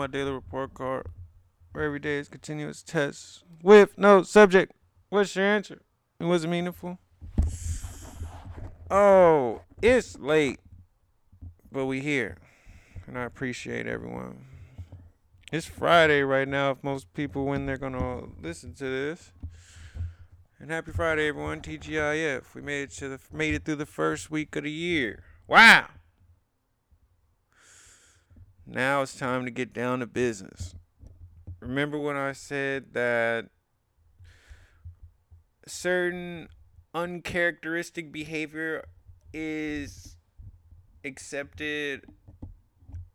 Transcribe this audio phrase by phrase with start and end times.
[0.00, 1.08] my daily report card,
[1.72, 4.72] where every day is continuous tests with no subject.
[5.10, 5.82] What's your answer?
[6.18, 6.98] And was it meaningful?
[8.90, 10.58] Oh, it's late,
[11.70, 12.38] but we here,
[13.06, 14.46] and I appreciate everyone.
[15.52, 16.70] It's Friday right now.
[16.70, 19.32] If most people, when they're gonna listen to this,
[20.58, 21.60] and happy Friday, everyone.
[21.60, 22.54] TGIF.
[22.54, 25.24] We made it to the made it through the first week of the year.
[25.46, 25.88] Wow.
[28.72, 30.76] Now it's time to get down to business.
[31.58, 33.46] Remember when I said that
[35.66, 36.48] certain
[36.94, 38.84] uncharacteristic behavior
[39.34, 40.16] is
[41.04, 42.04] accepted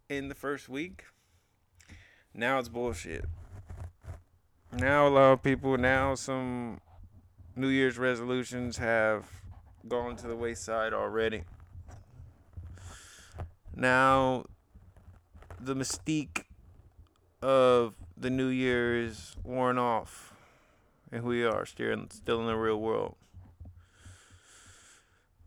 [0.09, 1.05] in the first week?
[2.33, 3.23] Now it's bullshit.
[4.73, 6.81] Now a lot of people, now some
[7.55, 9.25] New Year's resolutions have
[9.87, 11.45] gone to the wayside already.
[13.73, 14.47] Now
[15.59, 16.43] the mystique
[17.41, 20.33] of the new year is worn off,
[21.11, 23.15] and we are still still in the real world.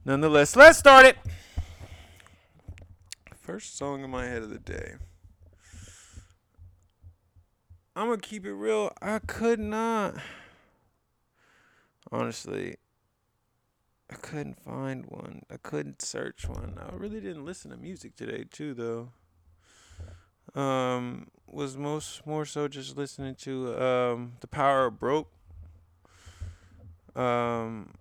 [0.05, 1.19] Nonetheless, let's start it.
[3.35, 4.95] First song in my head of the day.
[7.97, 8.93] I'm gonna keep it real.
[9.03, 10.15] I could not.
[12.13, 12.77] Honestly,
[14.11, 15.43] I couldn't find one.
[15.51, 16.79] I couldn't search one.
[16.79, 19.11] I really didn't listen to music today, too, though
[20.55, 25.29] um, was most more so just listening to um, the Power of Broke
[27.17, 27.95] um,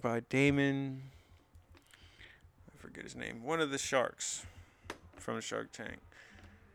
[0.00, 0.98] by Daymond.
[2.72, 3.42] I forget his name.
[3.42, 4.46] One of the sharks
[5.16, 5.98] from Shark Tank.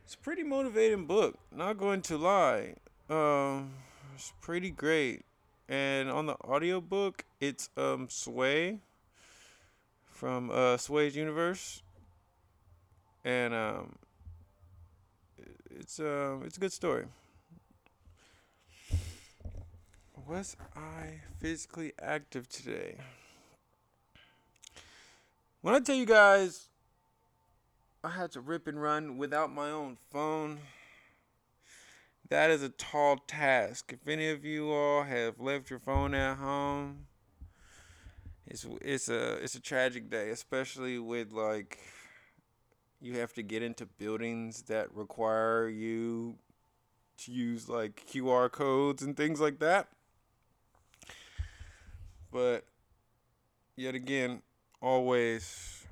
[0.05, 1.38] It's a pretty motivating book.
[1.55, 2.75] Not going to lie.
[3.09, 3.73] Um,
[4.16, 5.23] it's pretty great.
[5.69, 8.80] And on the audiobook, it's um Sway
[10.07, 11.83] from uh Sway's Universe.
[13.23, 13.95] And um
[15.79, 17.06] it's um it's a good story.
[20.28, 22.97] Was I physically active today?
[25.62, 26.67] When I tell you guys
[28.03, 30.59] I had to rip and run without my own phone,
[32.29, 33.91] that is a tall task.
[33.91, 37.07] If any of you all have left your phone at home,
[38.46, 41.79] it's it's a it's a tragic day, especially with like
[43.01, 46.35] you have to get into buildings that require you
[47.17, 49.87] to use like QR codes and things like that.
[52.31, 52.65] But
[53.75, 54.41] yet again,
[54.81, 55.85] always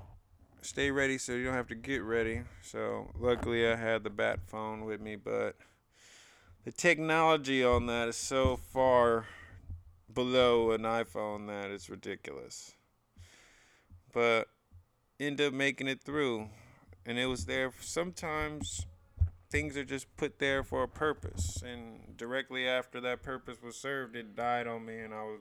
[0.62, 2.42] stay ready so you don't have to get ready.
[2.62, 5.56] So luckily I had the bat phone with me, but
[6.64, 9.26] the technology on that is so far
[10.12, 12.74] below an iPhone that it's ridiculous.
[14.12, 14.48] But
[15.20, 16.48] end up making it through
[17.08, 17.72] and it was there.
[17.80, 18.86] Sometimes
[19.50, 24.14] things are just put there for a purpose and directly after that purpose was served
[24.14, 25.40] it died on me and i was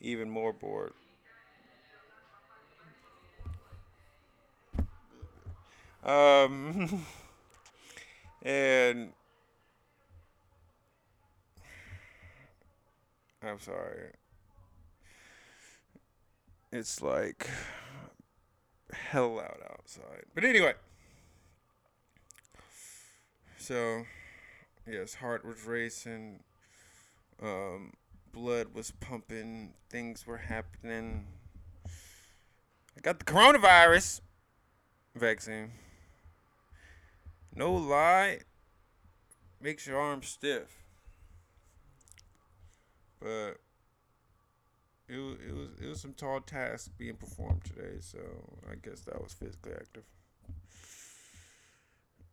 [0.00, 0.94] even more bored.
[6.02, 7.04] Um
[8.42, 9.12] and
[13.42, 14.12] i'm sorry.
[16.72, 17.48] It's like
[18.92, 20.24] hell loud outside.
[20.34, 20.74] But anyway,
[23.58, 24.04] so
[24.86, 26.40] yes, heart was racing,
[27.42, 27.92] um,
[28.32, 31.26] blood was pumping, things were happening.
[31.86, 34.20] I got the coronavirus
[35.14, 35.72] vaccine.
[37.54, 38.40] No lie,
[39.60, 40.82] makes your arms stiff.
[43.20, 43.58] But
[45.08, 48.18] it it was it was some tall tasks being performed today, so
[48.70, 50.04] I guess that was physically active.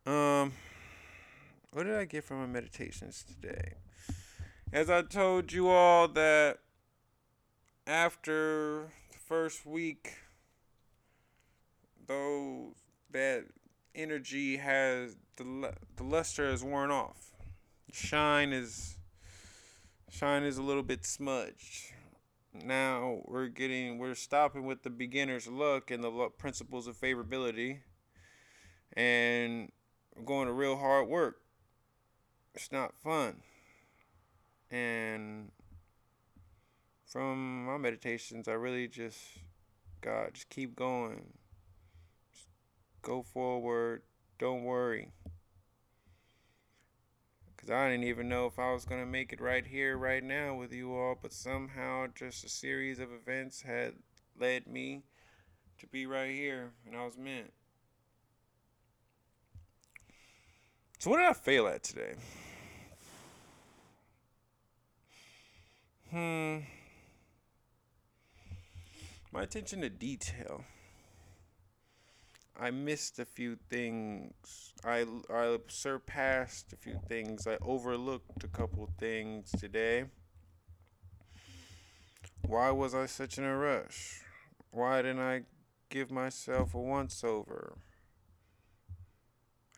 [0.05, 0.53] Um,
[1.71, 3.75] what did I get from my meditations today?
[4.71, 6.59] As I told you all that
[7.87, 10.13] after the first week,
[12.07, 12.75] though
[13.11, 13.45] that
[13.93, 17.31] energy has the the luster is worn off,
[17.91, 18.97] shine is
[20.09, 21.94] shine is a little bit smudged
[22.63, 27.79] now we're getting we're stopping with the beginner's luck and the principles of favorability.
[28.93, 29.71] And
[30.23, 31.41] going to real hard work.
[32.53, 33.41] It's not fun.
[34.71, 35.51] And
[37.05, 39.19] from my meditations i really just
[40.01, 41.33] god just keep going.
[42.33, 42.47] Just
[43.01, 44.03] go forward.
[44.37, 45.11] Don't worry
[47.65, 50.23] because I didn't even know if I was going to make it right here, right
[50.23, 53.93] now with you all, but somehow just a series of events had
[54.39, 55.01] led me
[55.79, 57.53] to be right here, and I was meant.
[60.99, 62.13] So what did I fail at today?
[66.11, 66.57] Hmm.
[69.31, 70.63] My attention to detail.
[72.57, 74.73] I missed a few things.
[74.83, 77.47] I I surpassed a few things.
[77.47, 80.05] I overlooked a couple things today.
[82.47, 84.21] Why was I such in a rush?
[84.71, 85.41] Why didn't I
[85.89, 87.77] give myself a once over?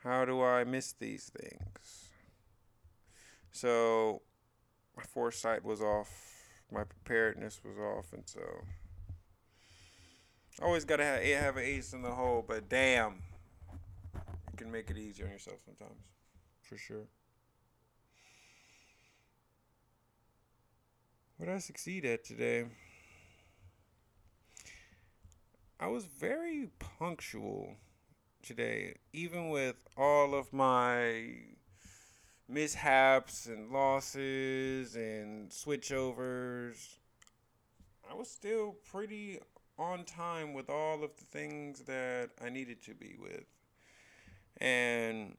[0.03, 2.09] How do I miss these things?
[3.51, 4.21] So,
[4.95, 6.09] my foresight was off,
[6.71, 8.41] my preparedness was off, and so
[10.61, 12.43] always gotta have, have an ace in the hole.
[12.47, 13.21] But damn,
[14.51, 15.99] you can make it easy on yourself sometimes,
[16.61, 17.07] for sure.
[21.37, 22.65] What I succeed at today?
[25.79, 27.75] I was very punctual
[28.41, 31.35] today, even with all of my
[32.49, 36.95] mishaps and losses and switchovers.
[38.09, 39.39] I was still pretty
[39.79, 43.45] on time with all of the things that I needed to be with.
[44.59, 45.37] And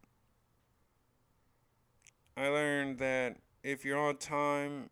[2.37, 4.91] I learned that if you're on time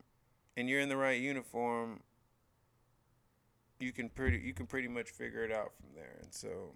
[0.57, 2.01] and you're in the right uniform,
[3.79, 6.19] you can pretty you can pretty much figure it out from there.
[6.23, 6.75] And so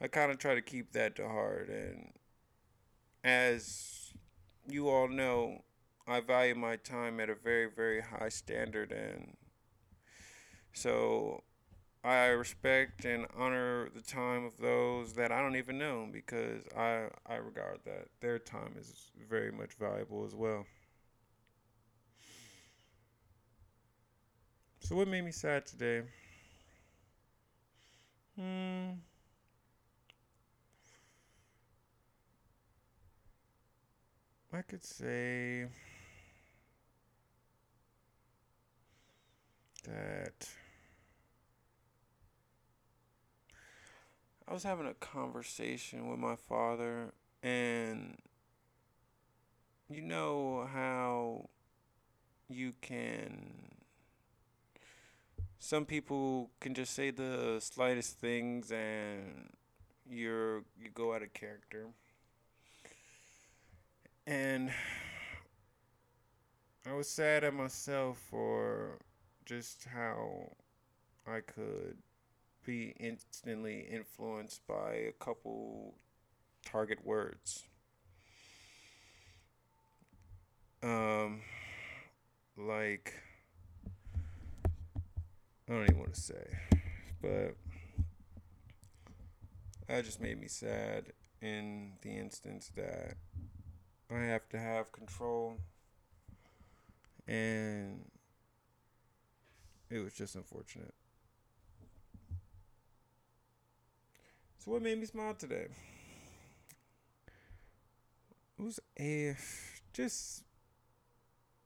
[0.00, 2.12] I kind of try to keep that to heart and
[3.24, 4.12] as
[4.68, 5.62] you all know,
[6.06, 9.36] I value my time at a very very high standard and
[10.72, 11.42] so
[12.04, 17.08] I respect and honor the time of those that I don't even know because I
[17.26, 20.66] I regard that their time is very much valuable as well.
[24.80, 26.02] So what made me sad today?
[28.36, 28.98] Hmm.
[34.52, 35.66] I could say
[39.84, 40.48] that
[44.52, 48.18] I was having a conversation with my father, and
[49.88, 51.48] you know how
[52.50, 53.78] you can.
[55.58, 59.54] Some people can just say the slightest things, and
[60.06, 61.86] you're you go out of character.
[64.26, 64.70] And
[66.86, 68.98] I was sad at myself for
[69.46, 70.52] just how
[71.26, 71.96] I could
[72.64, 75.94] be instantly influenced by a couple
[76.64, 77.64] target words.
[80.82, 81.40] Um,
[82.56, 83.14] like,
[85.68, 86.58] I don't even want to say,
[87.20, 87.56] but
[89.88, 93.14] that just made me sad in the instance that
[94.10, 95.56] I have to have control
[97.26, 98.04] and
[99.90, 100.94] it was just unfortunate.
[104.64, 105.66] So what made me smile today?
[108.56, 109.34] It was a
[109.92, 110.44] just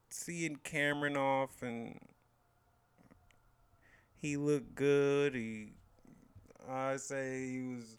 [0.09, 2.01] seeing Cameron off and
[4.15, 5.35] he looked good.
[5.35, 5.75] He
[6.67, 7.99] I say he was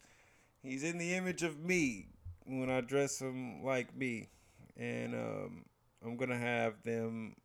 [0.63, 2.07] he's in the image of me
[2.47, 4.29] when I dress him like me.
[4.77, 5.65] And um,
[6.03, 7.35] I'm gonna have them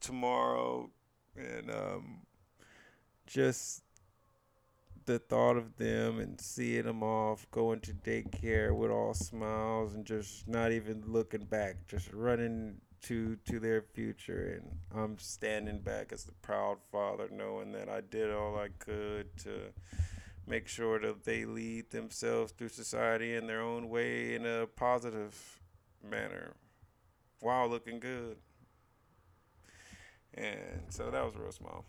[0.00, 0.88] tomorrow
[1.36, 2.20] and um,
[3.26, 3.82] just
[5.06, 10.04] the thought of them and seeing them off going to daycare with all smiles and
[10.04, 16.12] just not even looking back, just running to to their future and I'm standing back
[16.12, 19.72] as the proud father knowing that I did all I could to
[20.46, 25.60] make sure that they lead themselves through society in their own way in a positive
[26.02, 26.54] manner
[27.40, 28.36] while looking good.
[30.34, 31.84] And so that was real smile.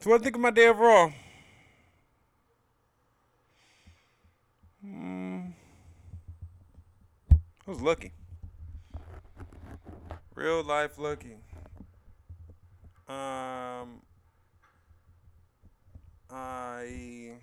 [0.00, 1.12] So what I think of my day overall?
[4.84, 5.52] Mm,
[7.30, 8.12] I was lucky.
[10.34, 11.36] Real life lucky.
[13.08, 14.02] Um,
[16.30, 17.38] I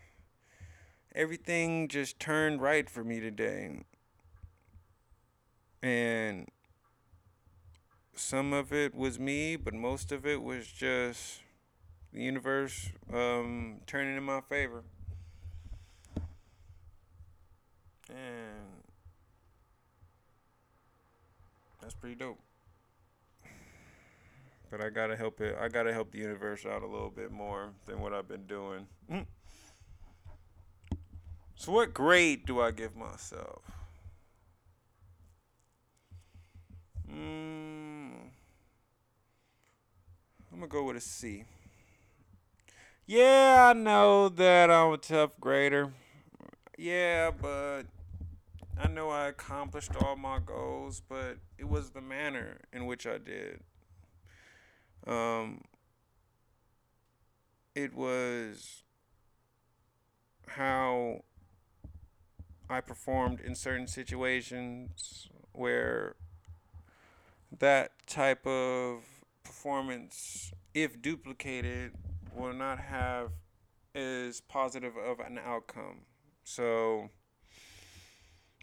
[1.15, 3.83] everything just turned right for me today.
[5.81, 6.47] And
[8.15, 11.41] some of it was me, but most of it was just
[12.15, 14.84] the universe um, turning in my favor.
[18.10, 18.84] And
[21.81, 22.39] that's pretty dope.
[24.72, 25.57] But I gotta help it.
[25.60, 28.88] I gotta help the universe out a little bit more than what I've been doing.
[31.57, 33.63] So, what grade do I give myself?
[37.10, 38.12] Mm,
[40.51, 41.45] I'm gonna go with a C.
[43.07, 45.93] Yeah, I know that I'm a tough grader.
[46.75, 47.83] Yeah, but
[48.81, 53.19] I know I accomplished all my goals, but it was the manner in which I
[53.19, 53.59] did.
[55.05, 55.62] Um,
[57.75, 58.81] it was
[60.47, 61.24] how
[62.67, 66.15] I performed in certain situations where
[67.59, 69.03] that type of
[69.43, 71.93] performance, if duplicated,
[72.36, 73.32] will not have
[73.94, 76.01] as positive of an outcome.
[76.44, 77.10] So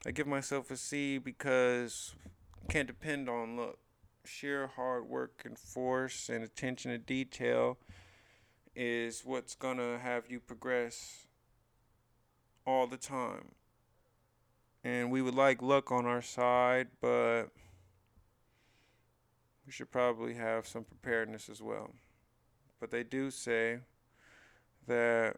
[0.07, 2.15] I give myself a C because
[2.69, 3.79] can't depend on luck.
[4.25, 7.79] Sheer hard work and force and attention to detail
[8.77, 11.27] is what's gonna have you progress
[12.65, 13.53] all the time.
[14.85, 17.47] And we would like luck on our side, but
[19.67, 21.95] we should probably have some preparedness as well.
[22.83, 23.79] But they do say
[24.89, 25.37] that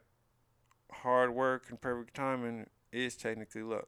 [0.91, 3.87] hard work and perfect timing is technically luck.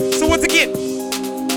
[0.00, 1.47] So once again,